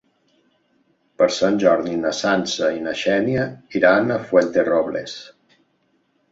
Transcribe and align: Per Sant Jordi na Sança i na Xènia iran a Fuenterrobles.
Per 1.21 1.27
Sant 1.39 1.59
Jordi 1.65 1.93
na 2.07 2.15
Sança 2.21 2.71
i 2.79 2.83
na 2.87 2.95
Xènia 3.03 3.47
iran 3.83 4.17
a 4.17 4.21
Fuenterrobles. 4.33 5.19